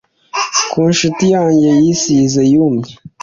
Ku 0.71 0.79
nshuti 0.91 1.23
yanjye 1.35 1.69
yasize 1.87 2.41
yumye 2.51 2.91